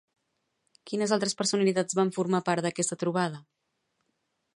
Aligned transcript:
Quines 0.91 1.11
altres 1.17 1.37
personalitats 1.41 1.97
van 1.99 2.13
formar 2.15 2.41
part 2.47 2.67
d'aquesta 2.67 2.99
trobada? 3.05 3.43